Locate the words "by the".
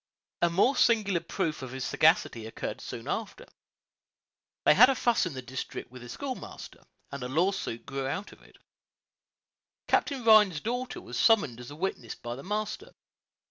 12.15-12.41